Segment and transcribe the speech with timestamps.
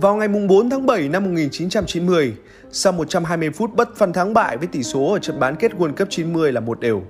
[0.00, 2.34] Vào ngày 4 tháng 7 năm 1990,
[2.70, 5.94] sau 120 phút bất phân thắng bại với tỷ số ở trận bán kết World
[5.96, 7.02] Cup 90 là một đều,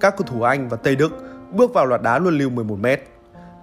[0.00, 1.12] các cầu thủ Anh và Tây Đức
[1.52, 2.96] bước vào loạt đá luân lưu 11m.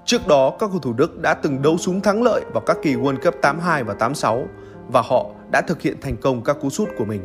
[0.05, 2.95] Trước đó, các cầu thủ Đức đã từng đấu súng thắng lợi vào các kỳ
[2.95, 4.47] World Cup 82 và 86
[4.87, 7.23] và họ đã thực hiện thành công các cú sút của mình.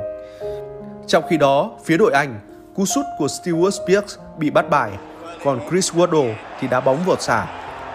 [1.07, 2.41] Trong khi đó, phía đội Anh,
[2.75, 4.91] cú sút của Stuart Spears bị bắt bài,
[5.45, 7.46] còn Chris Waddle thì đá bóng vượt xả.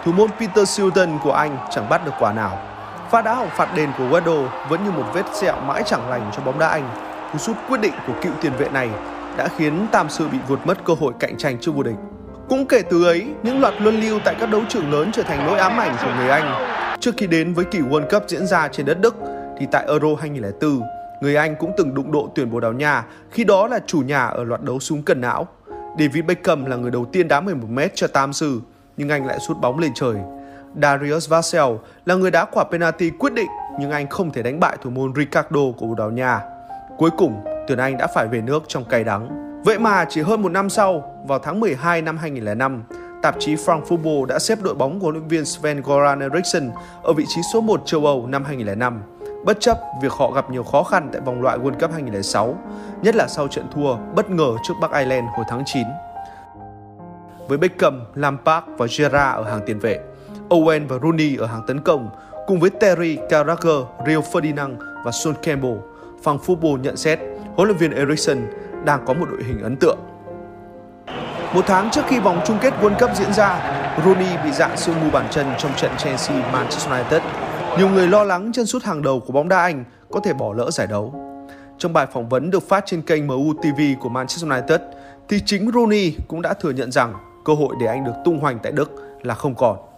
[0.06, 2.79] Thủ môn Peter Shilton của Anh chẳng bắt được quả nào.
[3.12, 6.32] Pha đá hỏng phạt đền của Waddle vẫn như một vết sẹo mãi chẳng lành
[6.36, 6.90] cho bóng đá Anh.
[7.32, 8.90] Cú sút quyết định của cựu tiền vệ này
[9.38, 11.96] đã khiến Tam Sư bị vụt mất cơ hội cạnh tranh trước vô địch.
[12.50, 15.48] Cũng kể từ ấy, những loạt luân lưu tại các đấu trường lớn trở thành
[15.48, 16.54] nỗi ám ảnh của người Anh.
[17.00, 19.16] Trước khi đến với kỳ World Cup diễn ra trên đất Đức,
[19.60, 20.82] thì tại Euro 2004,
[21.22, 24.26] người Anh cũng từng đụng độ tuyển Bồ Đào Nha, khi đó là chủ nhà
[24.26, 25.48] ở loạt đấu súng cần não.
[26.00, 28.62] David Beckham là người đầu tiên đá 11m cho Tam Sư,
[28.98, 30.16] nhưng anh lại sút bóng lên trời.
[30.82, 34.78] Darius Vassell là người đá quả penalty quyết định, nhưng anh không thể đánh bại
[34.82, 36.42] thủ môn Ricardo của Bồ Đào Nha.
[36.98, 39.50] Cuối cùng, tuyển Anh đã phải về nước trong cay đắng.
[39.66, 42.84] Vậy mà chỉ hơn một năm sau, vào tháng 12 năm 2005,
[43.22, 46.72] tạp chí Frank Football đã xếp đội bóng của huấn luyện viên Sven Goran Eriksson
[47.04, 49.02] ở vị trí số 1 châu Âu năm 2005,
[49.46, 52.58] bất chấp việc họ gặp nhiều khó khăn tại vòng loại World Cup 2006,
[53.02, 55.88] nhất là sau trận thua bất ngờ trước Bắc Ireland hồi tháng 9.
[57.48, 60.00] Với Beckham, Lampard và Gerrard ở hàng tiền vệ,
[60.50, 62.10] Owen và Rooney ở hàng tấn công,
[62.48, 65.78] cùng với Terry, Carragher, Rio Ferdinand và Sean Campbell,
[66.24, 67.20] Phòng Football nhận xét
[67.56, 68.38] huấn luyện viên Eriksson
[68.86, 69.98] đang có một đội hình ấn tượng.
[71.54, 73.76] Một tháng trước khi vòng chung kết World Cup diễn ra,
[74.06, 77.22] Rooney bị dạng xương mù bàn chân trong trận Chelsea-Manchester United.
[77.78, 80.54] Nhiều người lo lắng chân sút hàng đầu của bóng đá Anh có thể bỏ
[80.54, 81.14] lỡ giải đấu.
[81.78, 84.82] Trong bài phỏng vấn được phát trên kênh MU TV của Manchester United,
[85.30, 87.14] thì chính Rooney cũng đã thừa nhận rằng
[87.46, 88.92] cơ hội để anh được tung hoành tại Đức
[89.22, 89.89] là không còn.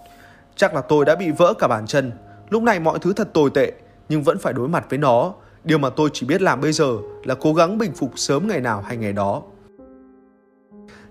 [0.56, 2.12] Chắc là tôi đã bị vỡ cả bàn chân,
[2.50, 3.72] lúc này mọi thứ thật tồi tệ,
[4.10, 5.34] nhưng vẫn phải đối mặt với nó.
[5.64, 8.62] Điều mà tôi chỉ biết làm bây giờ là cố gắng bình phục sớm ngày
[8.62, 9.42] nào hay ngày đó.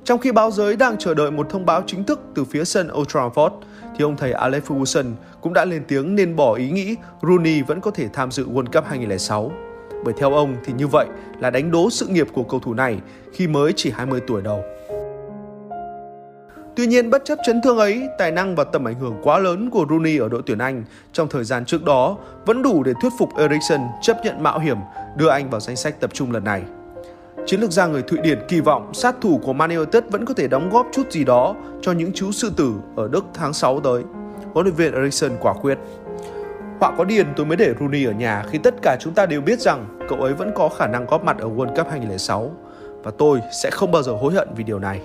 [0.05, 2.89] Trong khi báo giới đang chờ đợi một thông báo chính thức từ phía sân
[2.93, 3.51] Old Trafford,
[3.97, 7.81] thì ông thầy Alex Ferguson cũng đã lên tiếng nên bỏ ý nghĩ Rooney vẫn
[7.81, 9.53] có thể tham dự World Cup 2006.
[10.05, 11.07] Bởi theo ông thì như vậy
[11.39, 13.01] là đánh đố sự nghiệp của cầu thủ này
[13.33, 14.65] khi mới chỉ 20 tuổi đầu.
[16.77, 19.71] Tuy nhiên bất chấp chấn thương ấy, tài năng và tầm ảnh hưởng quá lớn
[19.71, 22.17] của Rooney ở đội tuyển Anh trong thời gian trước đó
[22.47, 24.77] vẫn đủ để thuyết phục Eriksen chấp nhận mạo hiểm
[25.17, 26.63] đưa anh vào danh sách tập trung lần này.
[27.47, 30.35] Chiến lược gia người Thụy Điển kỳ vọng sát thủ của Man United vẫn có
[30.35, 33.81] thể đóng góp chút gì đó cho những chú sư tử ở Đức tháng 6
[33.81, 34.03] tới.
[34.53, 35.79] Huấn luyện viên Eriksen quả quyết.
[36.81, 39.41] Họa có điền tôi mới để Rooney ở nhà khi tất cả chúng ta đều
[39.41, 42.51] biết rằng cậu ấy vẫn có khả năng góp mặt ở World Cup 2006
[43.03, 45.01] và tôi sẽ không bao giờ hối hận vì điều này.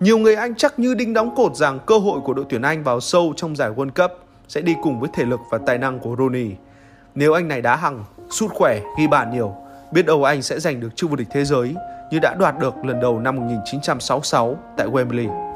[0.00, 2.82] Nhiều người Anh chắc như đinh đóng cột rằng cơ hội của đội tuyển Anh
[2.82, 4.10] vào sâu trong giải World Cup
[4.48, 6.50] sẽ đi cùng với thể lực và tài năng của Rooney.
[7.14, 9.54] Nếu anh này đá hằng, sút khỏe, ghi bàn nhiều,
[9.92, 11.74] biết đâu anh sẽ giành được chức vô địch thế giới
[12.10, 15.54] như đã đoạt được lần đầu năm 1966 tại Wembley.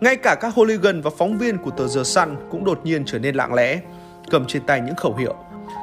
[0.00, 3.18] Ngay cả các hooligan và phóng viên của tờ The Sun cũng đột nhiên trở
[3.18, 3.80] nên lặng lẽ,
[4.30, 5.34] cầm trên tay những khẩu hiệu,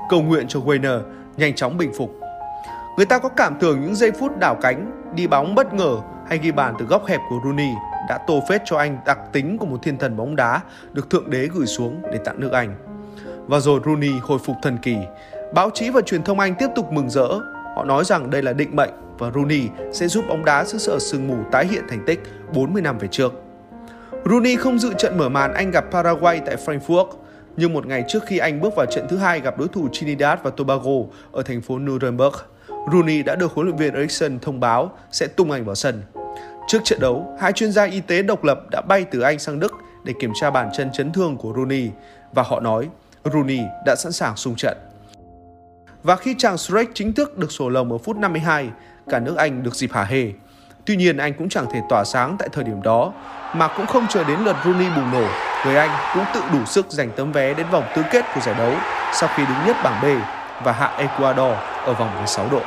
[0.09, 1.01] cầu nguyện cho weiner
[1.37, 2.11] nhanh chóng bình phục.
[2.97, 5.97] Người ta có cảm tưởng những giây phút đảo cánh, đi bóng bất ngờ
[6.29, 7.71] hay ghi bàn từ góc hẹp của Rooney
[8.09, 10.61] đã tô phết cho anh đặc tính của một thiên thần bóng đá
[10.93, 12.75] được Thượng Đế gửi xuống để tặng nước Anh.
[13.47, 14.95] Và rồi Rooney hồi phục thần kỳ.
[15.53, 17.27] Báo chí và truyền thông Anh tiếp tục mừng rỡ.
[17.75, 19.61] Họ nói rằng đây là định mệnh và Rooney
[19.93, 22.19] sẽ giúp bóng đá xứ sở sương mù tái hiện thành tích
[22.53, 23.33] 40 năm về trước.
[24.25, 27.07] Rooney không dự trận mở màn Anh gặp Paraguay tại Frankfurt,
[27.57, 30.39] nhưng một ngày trước khi Anh bước vào trận thứ hai gặp đối thủ Trinidad
[30.43, 30.91] và Tobago
[31.31, 32.33] ở thành phố Nuremberg,
[32.91, 36.01] Rooney đã được huấn luyện viên Eriksson thông báo sẽ tung anh vào sân.
[36.67, 39.59] Trước trận đấu, hai chuyên gia y tế độc lập đã bay từ Anh sang
[39.59, 41.89] Đức để kiểm tra bàn chân chấn thương của Rooney
[42.33, 42.89] và họ nói
[43.33, 44.77] Rooney đã sẵn sàng xung trận.
[46.03, 48.69] Và khi chàng Shrek chính thức được sổ lồng ở phút 52,
[49.09, 50.31] cả nước Anh được dịp hả hê.
[50.85, 53.13] Tuy nhiên anh cũng chẳng thể tỏa sáng tại thời điểm đó,
[53.55, 55.27] mà cũng không chờ đến lượt Rooney bùng nổ,
[55.65, 58.55] người Anh cũng tự đủ sức giành tấm vé đến vòng tứ kết của giải
[58.57, 58.73] đấu
[59.13, 60.05] sau khi đứng nhất bảng B
[60.63, 61.53] và hạ Ecuador
[61.85, 62.61] ở vòng 16 độ.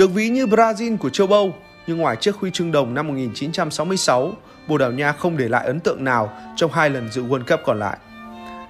[0.00, 1.54] Được ví như Brazil của châu Âu,
[1.86, 4.32] nhưng ngoài chiếc huy chương đồng năm 1966,
[4.68, 7.60] Bồ Đào Nha không để lại ấn tượng nào trong hai lần dự World Cup
[7.66, 7.98] còn lại.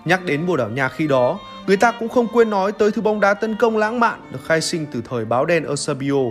[0.05, 3.03] Nhắc đến Bồ Đào Nha khi đó, người ta cũng không quên nói tới thứ
[3.03, 6.23] bóng đá tấn công lãng mạn được khai sinh từ thời báo đen Eusebio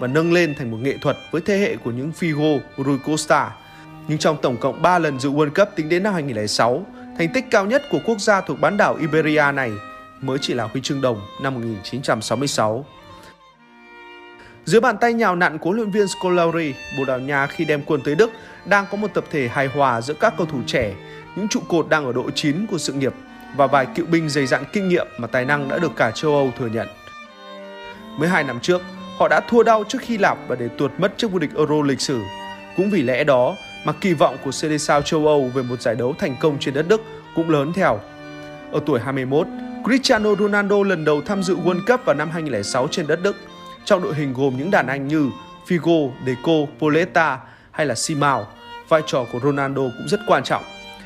[0.00, 3.50] và nâng lên thành một nghệ thuật với thế hệ của những Figo, Rui Costa.
[4.08, 6.86] Nhưng trong tổng cộng 3 lần dự World Cup tính đến năm 2006,
[7.18, 9.72] thành tích cao nhất của quốc gia thuộc bán đảo Iberia này
[10.20, 12.84] mới chỉ là huy chương đồng năm 1966.
[14.68, 18.00] Dưới bàn tay nhào nặn của luyện viên Scolari, Bồ Đào Nha khi đem quân
[18.04, 18.30] tới Đức
[18.64, 20.94] đang có một tập thể hài hòa giữa các cầu thủ trẻ,
[21.36, 23.14] những trụ cột đang ở độ chín của sự nghiệp
[23.56, 26.34] và vài cựu binh dày dặn kinh nghiệm mà tài năng đã được cả châu
[26.34, 26.86] Âu thừa nhận.
[28.18, 28.82] 12 năm trước,
[29.18, 31.82] họ đã thua đau trước Hy Lạp và để tuột mất chức vô địch Euro
[31.82, 32.20] lịch sử.
[32.76, 36.14] Cũng vì lẽ đó mà kỳ vọng của Seleção châu Âu về một giải đấu
[36.18, 37.00] thành công trên đất Đức
[37.34, 38.00] cũng lớn theo.
[38.72, 39.46] Ở tuổi 21,
[39.84, 43.36] Cristiano Ronaldo lần đầu tham dự World Cup vào năm 2006 trên đất Đức
[43.88, 45.30] trong đội hình gồm những đàn anh như
[45.68, 47.38] Figo, Deco, Poleta
[47.70, 48.46] hay là Simao.
[48.88, 50.62] Vai trò của Ronaldo cũng rất quan trọng.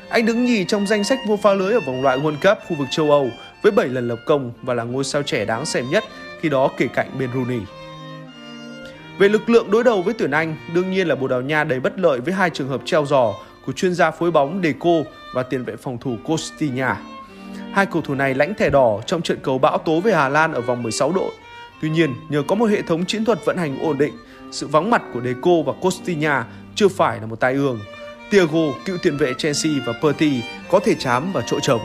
[0.09, 2.75] Anh đứng nhì trong danh sách vô pha lưới ở vòng loại World Cup khu
[2.75, 3.29] vực châu Âu
[3.61, 6.03] với 7 lần lập công và là ngôi sao trẻ đáng xem nhất
[6.41, 7.59] khi đó kể cạnh bên Rooney.
[9.17, 11.79] Về lực lượng đối đầu với tuyển Anh, đương nhiên là Bồ Đào Nha đầy
[11.79, 13.33] bất lợi với hai trường hợp treo giò
[13.65, 16.97] của chuyên gia phối bóng Deco và tiền vệ phòng thủ Costinha.
[17.73, 20.53] Hai cầu thủ này lãnh thẻ đỏ trong trận cầu bão tố về Hà Lan
[20.53, 21.31] ở vòng 16 đội.
[21.83, 24.13] Tuy nhiên, nhờ có một hệ thống chiến thuật vận hành ổn định,
[24.51, 26.45] sự vắng mặt của Deco và Costinha
[26.75, 27.79] chưa phải là một tai ương.
[28.31, 30.41] Thiago, cựu tiền vệ Chelsea và Perti
[30.71, 31.81] có thể chám vào chỗ trống.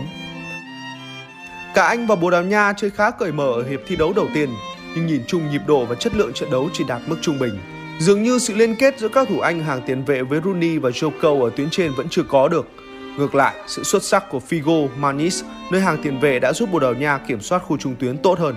[1.74, 4.28] Cả Anh và Bồ Đào Nha chơi khá cởi mở ở hiệp thi đấu đầu
[4.34, 4.50] tiên,
[4.94, 7.58] nhưng nhìn chung nhịp độ và chất lượng trận đấu chỉ đạt mức trung bình.
[7.98, 10.90] Dường như sự liên kết giữa các thủ Anh hàng tiền vệ với Rooney và
[10.90, 12.68] Joe Cole ở tuyến trên vẫn chưa có được.
[13.16, 16.78] Ngược lại, sự xuất sắc của Figo, Manis nơi hàng tiền vệ đã giúp Bồ
[16.78, 18.54] Đào Nha kiểm soát khu trung tuyến tốt hơn.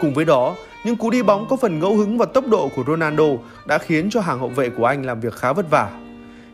[0.00, 2.84] Cùng với đó, những cú đi bóng có phần ngẫu hứng và tốc độ của
[2.86, 3.24] Ronaldo
[3.66, 5.90] đã khiến cho hàng hậu vệ của Anh làm việc khá vất vả.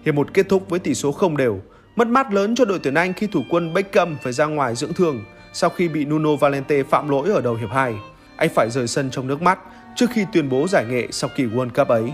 [0.04, 1.60] Hiệp một kết thúc với tỷ số không đều,
[1.96, 4.92] mất mát lớn cho đội tuyển Anh khi thủ quân Beckham phải ra ngoài dưỡng
[4.92, 7.94] thương sau khi bị Nuno Valente phạm lỗi ở đầu hiệp 2.
[8.36, 9.58] Anh phải rời sân trong nước mắt
[9.96, 12.12] trước khi tuyên bố giải nghệ sau kỳ World Cup ấy.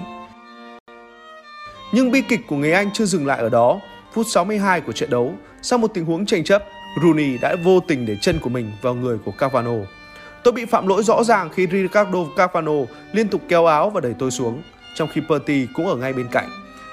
[1.92, 3.80] Nhưng bi kịch của người Anh chưa dừng lại ở đó.
[4.12, 6.64] Phút 62 của trận đấu, sau một tình huống tranh chấp,
[7.02, 9.74] Rooney đã vô tình để chân của mình vào người của Cavano.
[10.44, 12.72] Tôi bị phạm lỗi rõ ràng khi Ricardo Cavano
[13.12, 14.62] liên tục kéo áo và đẩy tôi xuống,
[14.94, 16.48] trong khi Perti cũng ở ngay bên cạnh.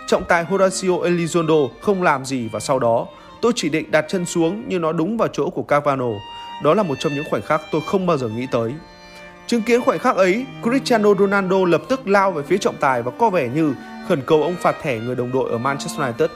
[0.08, 3.08] Trọng tài Horacio Elizondo không làm gì và sau đó
[3.42, 6.10] tôi chỉ định đặt chân xuống nhưng nó đúng vào chỗ của Cavano.
[6.64, 8.74] Đó là một trong những khoảnh khắc tôi không bao giờ nghĩ tới.
[9.48, 13.12] Chứng kiến khoảnh khắc ấy, Cristiano Ronaldo lập tức lao về phía trọng tài và
[13.12, 13.76] có vẻ như
[14.08, 16.30] khẩn cầu ông phạt thẻ người đồng đội ở Manchester United.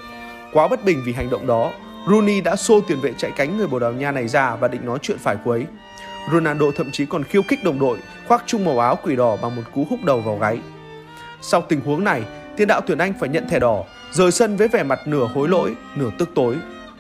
[0.54, 1.72] Quá bất bình vì hành động đó,
[2.08, 4.86] Rooney đã xô tiền vệ chạy cánh người Bồ Đào Nha này ra và định
[4.86, 5.66] nói chuyện phải quấy.
[6.32, 9.56] Ronaldo thậm chí còn khiêu khích đồng đội, khoác chung màu áo quỷ đỏ bằng
[9.56, 10.60] một cú húc đầu vào gáy.
[11.42, 12.24] Sau tình huống này,
[12.58, 15.50] tiền đạo tuyển Anh phải nhận thẻ đỏ, rời sân với vẻ mặt nửa hối
[15.50, 16.56] lỗi, nửa tức tối.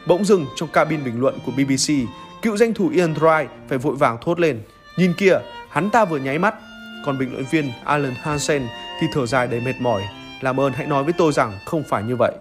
[0.07, 1.93] Bỗng dừng trong cabin bình luận của BBC,
[2.41, 4.61] cựu danh thủ Ian Wright phải vội vàng thốt lên.
[4.97, 5.39] Nhìn kìa,
[5.69, 6.55] hắn ta vừa nháy mắt.
[7.05, 8.67] Còn bình luận viên Alan Hansen
[9.01, 10.03] thì thở dài đầy mệt mỏi.
[10.41, 12.31] Làm ơn hãy nói với tôi rằng không phải như vậy.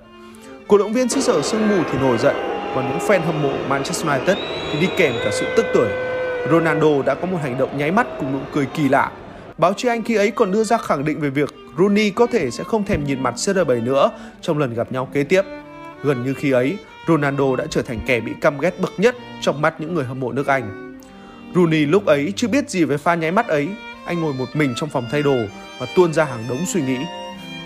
[0.69, 2.37] Cổ động viên xứ sở sương mù thì nổi giận,
[2.75, 4.37] còn những fan hâm mộ Manchester United
[4.73, 6.08] thì đi kèm cả sự tức tuổi.
[6.51, 9.13] Ronaldo đã có một hành động nháy mắt cùng nụ cười kỳ lạ.
[9.59, 12.51] Báo chí Anh khi ấy còn đưa ra khẳng định về việc Rooney có thể
[12.51, 15.43] sẽ không thèm nhìn mặt CR7 nữa trong lần gặp nhau kế tiếp.
[16.03, 16.77] Gần như khi ấy,
[17.09, 20.21] Ronaldo đã trở thành kẻ bị căm ghét bậc nhất trong mắt những người hâm
[20.21, 20.99] mộ nước Anh.
[21.55, 23.69] Rooney lúc ấy chưa biết gì về pha nháy mắt ấy,
[24.07, 25.37] anh ngồi một mình trong phòng thay đồ
[25.81, 26.99] và tuôn ra hàng đống suy nghĩ.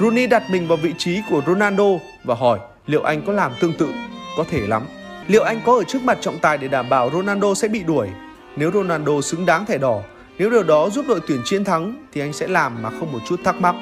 [0.01, 1.85] Rooney đặt mình vào vị trí của Ronaldo
[2.25, 3.89] và hỏi liệu anh có làm tương tự?
[4.37, 4.83] Có thể lắm.
[5.27, 8.09] Liệu anh có ở trước mặt trọng tài để đảm bảo Ronaldo sẽ bị đuổi?
[8.57, 10.03] Nếu Ronaldo xứng đáng thẻ đỏ,
[10.39, 13.19] nếu điều đó giúp đội tuyển chiến thắng thì anh sẽ làm mà không một
[13.29, 13.75] chút thắc mắc.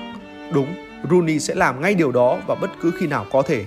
[0.53, 0.75] Đúng,
[1.11, 3.65] Rooney sẽ làm ngay điều đó và bất cứ khi nào có thể.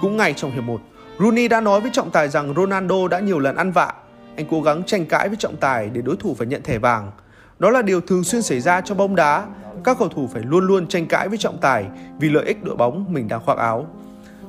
[0.00, 0.80] Cũng ngay trong hiệp 1,
[1.18, 3.92] Rooney đã nói với trọng tài rằng Ronaldo đã nhiều lần ăn vạ.
[4.36, 7.10] Anh cố gắng tranh cãi với trọng tài để đối thủ phải nhận thẻ vàng.
[7.58, 9.46] Đó là điều thường xuyên xảy ra trong bóng đá.
[9.84, 11.86] Các cầu thủ phải luôn luôn tranh cãi với trọng tài
[12.20, 13.86] vì lợi ích đội bóng mình đang khoác áo.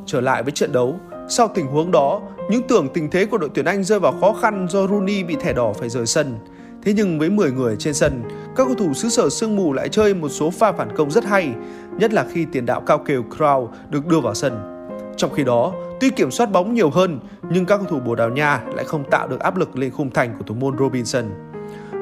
[0.06, 3.50] Trở lại với trận đấu, sau tình huống đó, những tưởng tình thế của đội
[3.54, 6.38] tuyển Anh rơi vào khó khăn do Rooney bị thẻ đỏ phải rời sân.
[6.84, 8.24] Thế nhưng với 10 người trên sân,
[8.56, 11.26] các cầu thủ xứ sở sương mù lại chơi một số pha phản công rất
[11.26, 11.54] hay,
[12.00, 14.74] nhất là khi tiền đạo cao kiều Crow được đưa vào sân.
[15.18, 17.20] Trong khi đó, tuy kiểm soát bóng nhiều hơn,
[17.52, 20.10] nhưng các cầu thủ Bồ Đào Nha lại không tạo được áp lực lên khung
[20.10, 21.26] thành của thủ môn Robinson.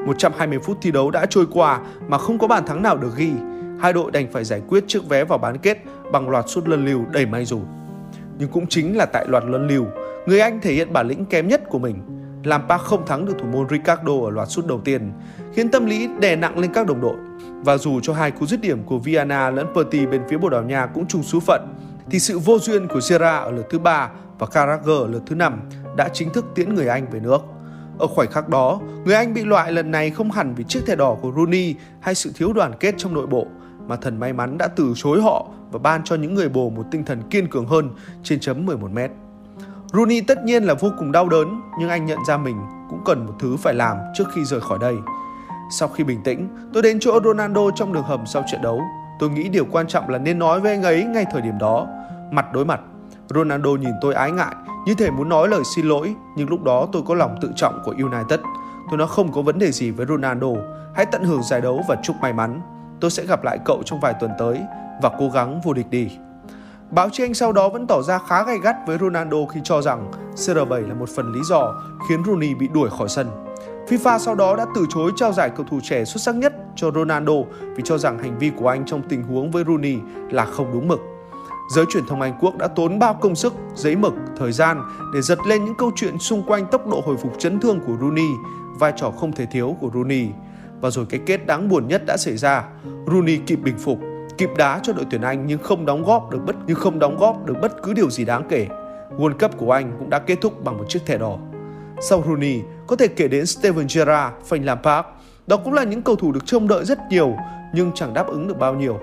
[0.06, 3.30] 120 phút thi đấu đã trôi qua mà không có bàn thắng nào được ghi.
[3.80, 5.78] Hai đội đành phải giải quyết chiếc vé vào bán kết
[6.12, 7.60] bằng loạt sút lân lưu đầy may rủi.
[8.38, 9.84] Nhưng cũng chính là tại loạt luân lưu,
[10.26, 12.02] người Anh thể hiện bản lĩnh kém nhất của mình.
[12.44, 15.12] Lampard không thắng được thủ môn Ricardo ở loạt sút đầu tiên,
[15.54, 17.16] khiến tâm lý đè nặng lên các đồng đội.
[17.64, 20.62] Và dù cho hai cú dứt điểm của Viana lẫn Perti bên phía Bồ Đào
[20.62, 21.68] Nha cũng chung số phận,
[22.10, 25.34] thì sự vô duyên của Sierra ở lượt thứ ba và Carragher ở lượt thứ
[25.34, 25.60] năm
[25.96, 27.42] đã chính thức tiễn người Anh về nước.
[27.98, 30.96] Ở khoảnh khắc đó, người Anh bị loại lần này không hẳn vì chiếc thẻ
[30.96, 33.46] đỏ của Rooney hay sự thiếu đoàn kết trong nội bộ,
[33.86, 36.82] mà thần may mắn đã từ chối họ và ban cho những người bồ một
[36.90, 37.90] tinh thần kiên cường hơn
[38.22, 39.10] trên chấm 11 mét.
[39.92, 42.56] Rooney tất nhiên là vô cùng đau đớn, nhưng anh nhận ra mình
[42.90, 44.94] cũng cần một thứ phải làm trước khi rời khỏi đây.
[45.70, 48.82] Sau khi bình tĩnh, tôi đến chỗ Ronaldo trong đường hầm sau trận đấu.
[49.18, 51.86] Tôi nghĩ điều quan trọng là nên nói với anh ấy ngay thời điểm đó,
[52.30, 52.80] mặt đối mặt.
[53.28, 54.54] Ronaldo nhìn tôi ái ngại,
[54.86, 57.82] như thể muốn nói lời xin lỗi, nhưng lúc đó tôi có lòng tự trọng
[57.84, 58.40] của United.
[58.90, 60.48] Tôi nói không có vấn đề gì với Ronaldo,
[60.94, 62.60] hãy tận hưởng giải đấu và chúc may mắn.
[63.00, 64.60] Tôi sẽ gặp lại cậu trong vài tuần tới
[65.02, 66.08] và cố gắng vô địch đi.
[66.90, 69.82] Báo chí Anh sau đó vẫn tỏ ra khá gay gắt với Ronaldo khi cho
[69.82, 71.74] rằng CR7 là một phần lý do
[72.08, 73.30] khiến Rooney bị đuổi khỏi sân.
[73.88, 76.90] FIFA sau đó đã từ chối trao giải cầu thủ trẻ xuất sắc nhất cho
[76.90, 77.32] Ronaldo
[77.76, 79.96] vì cho rằng hành vi của anh trong tình huống với Rooney
[80.30, 81.00] là không đúng mực.
[81.68, 84.82] Giới truyền thông Anh Quốc đã tốn bao công sức, giấy mực, thời gian
[85.14, 87.96] để giật lên những câu chuyện xung quanh tốc độ hồi phục chấn thương của
[88.00, 88.28] Rooney,
[88.78, 90.28] vai trò không thể thiếu của Rooney.
[90.80, 92.64] Và rồi cái kết đáng buồn nhất đã xảy ra.
[93.06, 93.98] Rooney kịp bình phục,
[94.38, 97.16] kịp đá cho đội tuyển Anh nhưng không đóng góp được bất nhưng không đóng
[97.16, 98.66] góp được bất cứ điều gì đáng kể.
[99.18, 101.38] World Cup của Anh cũng đã kết thúc bằng một chiếc thẻ đỏ.
[102.00, 105.08] Sau Rooney, có thể kể đến Steven Gerrard, Frank Lampard.
[105.46, 107.36] Đó cũng là những cầu thủ được trông đợi rất nhiều
[107.74, 108.98] nhưng chẳng đáp ứng được bao nhiêu.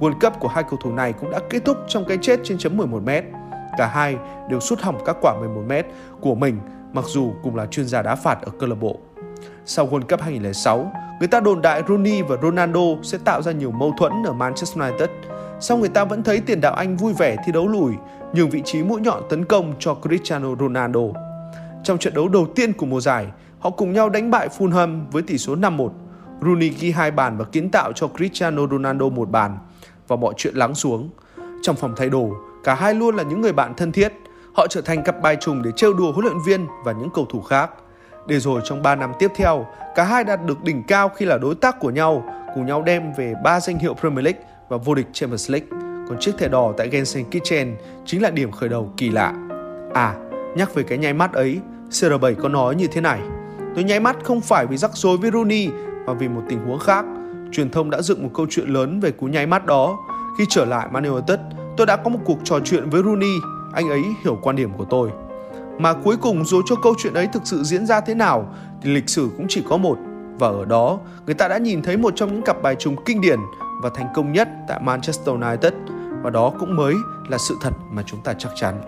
[0.00, 2.58] World Cup của hai cầu thủ này cũng đã kết thúc trong cái chết trên
[2.58, 3.22] chấm 11m.
[3.78, 4.16] Cả hai
[4.50, 5.82] đều sút hỏng các quả 11m
[6.20, 6.58] của mình
[6.92, 8.98] mặc dù cùng là chuyên gia đá phạt ở câu lạc bộ.
[9.64, 13.70] Sau World Cup 2006, người ta đồn đại Rooney và Ronaldo sẽ tạo ra nhiều
[13.70, 15.10] mâu thuẫn ở Manchester United.
[15.60, 17.92] Sau người ta vẫn thấy tiền đạo Anh vui vẻ thi đấu lùi,
[18.32, 21.00] nhường vị trí mũi nhọn tấn công cho Cristiano Ronaldo.
[21.84, 23.26] Trong trận đấu đầu tiên của mùa giải,
[23.58, 25.88] họ cùng nhau đánh bại Fulham với tỷ số 5-1.
[26.42, 29.58] Rooney ghi hai bàn và kiến tạo cho Cristiano Ronaldo một bàn
[30.08, 31.10] và mọi chuyện lắng xuống.
[31.62, 32.30] Trong phòng thay đồ,
[32.64, 34.12] cả hai luôn là những người bạn thân thiết.
[34.54, 37.26] Họ trở thành cặp bài trùng để trêu đùa huấn luyện viên và những cầu
[37.30, 37.70] thủ khác.
[38.30, 41.38] Để rồi trong 3 năm tiếp theo, cả hai đạt được đỉnh cao khi là
[41.38, 44.94] đối tác của nhau, cùng nhau đem về 3 danh hiệu Premier League và vô
[44.94, 45.66] địch Champions League.
[46.08, 49.34] Còn chiếc thẻ đỏ tại Gelsenkirchen chính là điểm khởi đầu kỳ lạ.
[49.94, 50.14] À,
[50.56, 51.60] nhắc về cái nháy mắt ấy,
[51.90, 53.20] CR7 có nói như thế này.
[53.74, 55.68] Tôi nháy mắt không phải vì rắc rối với Rooney
[56.06, 57.04] mà vì một tình huống khác.
[57.52, 59.98] Truyền thông đã dựng một câu chuyện lớn về cú nháy mắt đó.
[60.38, 61.38] Khi trở lại Man United,
[61.76, 63.34] tôi đã có một cuộc trò chuyện với Rooney.
[63.72, 65.10] Anh ấy hiểu quan điểm của tôi.
[65.80, 68.90] Mà cuối cùng dù cho câu chuyện ấy thực sự diễn ra thế nào thì
[68.90, 69.98] lịch sử cũng chỉ có một.
[70.38, 73.20] Và ở đó, người ta đã nhìn thấy một trong những cặp bài trùng kinh
[73.20, 73.38] điển
[73.82, 75.72] và thành công nhất tại Manchester United.
[76.22, 76.94] Và đó cũng mới
[77.28, 78.80] là sự thật mà chúng ta chắc chắn.